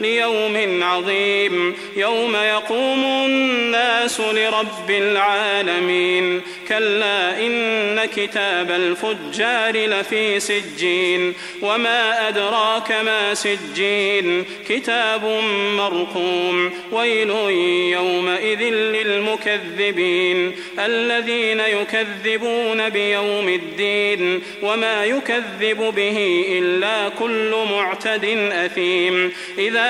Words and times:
ليوم 0.00 0.82
عظيم 0.82 1.74
يوم 1.96 2.36
يقوم 2.36 3.04
الناس 3.04 4.20
لرب 4.20 4.90
العالمين 4.90 6.40
كلا 6.68 7.46
إن 7.46 8.04
كتاب 8.04 8.70
الفجار 8.70 9.76
لفي 9.76 10.40
سجين 10.40 11.34
وما 11.62 12.28
أدراك 12.28 12.92
ما 12.92 13.34
سجين 13.34 14.44
كتاب 14.68 15.24
مرقوم 15.76 16.72
ويل 16.92 17.30
يومئذ 17.92 18.62
للمكذبين 18.74 20.52
الذين 20.78 21.60
يكذبون 21.60 22.88
بيوم 22.88 23.48
الدين 23.48 24.42
وما 24.62 25.04
يكذب 25.04 25.94
به 25.96 26.44
إلا 26.58 27.08
كل 27.08 27.54
معتد 27.70 28.24
أثيم 28.52 29.32
إذا 29.58 29.89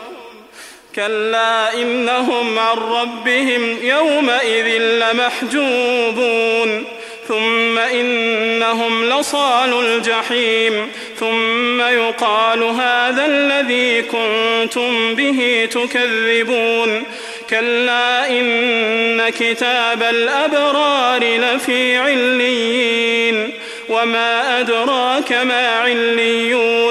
كلا 0.95 1.73
إنهم 1.73 2.59
عن 2.59 2.77
ربهم 2.77 3.77
يومئذ 3.83 4.77
لمحجوبون. 4.77 6.83
ثم 7.27 7.77
إنهم 7.77 9.09
لصال 9.09 9.85
الجحيم. 9.85 10.91
ثم 11.19 11.81
يقال 11.81 12.63
هذا 12.63 13.25
الذي 13.25 14.01
كنتم 14.01 15.15
به 15.15 15.69
تكذبون. 15.71 17.03
كلا 17.49 18.29
إن 18.29 19.29
كتاب 19.29 20.03
الأبرار 20.03 21.23
لفي 21.23 21.97
عليين. 21.97 23.53
وما 23.89 24.59
أدراك 24.59 25.31
ما 25.31 25.67
عليون. 25.67 26.90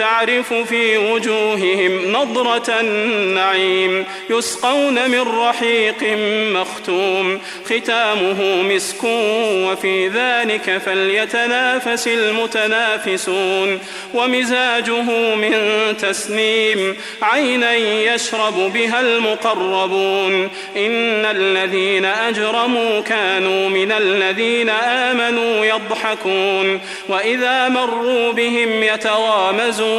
تعرف 0.00 0.52
في 0.52 0.98
وجوههم 0.98 2.12
نضرة 2.12 2.80
النعيم 2.80 4.04
يسقون 4.30 5.10
من 5.10 5.20
رحيق 5.20 6.18
مختوم 6.56 7.40
ختامه 7.64 8.62
مسك 8.62 9.04
وفي 9.66 10.08
ذلك 10.08 10.78
فليتنافس 10.78 12.08
المتنافسون. 12.08 13.78
ومزاجه 14.14 15.34
من 15.34 15.54
تسنيم 16.02 16.96
عينا 17.22 17.74
يشرب 18.14 18.72
بها 18.74 19.00
المقربون. 19.00 20.48
إن 20.76 21.24
الذين 21.24 22.04
أجرموا 22.04 23.00
كانوا 23.00 23.68
من 23.68 23.92
الذين 23.92 24.68
آمنوا 24.68 25.64
يضحكون. 25.64 26.80
وإذا 27.08 27.68
مروا 27.68 28.32
بهم 28.32 28.82
يتغامزون 28.82 29.89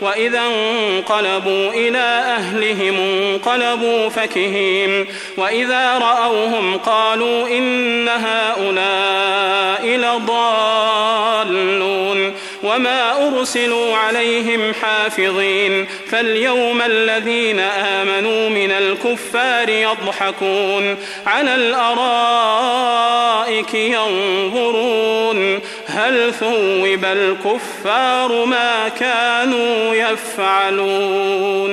وإذا 0.00 0.40
انقلبوا 0.40 1.70
إلى 1.70 2.24
أهلهم 2.38 3.00
انقلبوا 3.00 4.08
فكهين. 4.08 5.06
وإذا 5.36 5.98
رأوهم 5.98 6.78
قالوا 6.78 7.48
إن 7.48 8.08
هؤلاء 8.08 9.86
لضالون. 9.86 10.22
وما 12.62 13.28
أرسلوا 13.28 13.96
عليهم 13.96 14.72
حافظين. 14.82 15.86
فاليوم 16.10 16.82
الذين 16.82 17.60
آمنوا 17.60 18.48
من 18.48 18.70
الكفار 18.70 19.68
يضحكون. 19.68 20.96
على 21.26 21.54
الأرائك 21.54 23.74
ينظرون. 23.74 25.01
هل 26.12 26.34
ثوب 26.34 27.04
الكفار 27.04 28.44
ما 28.44 28.88
كانوا 28.88 29.94
يفعلون. 29.94 31.72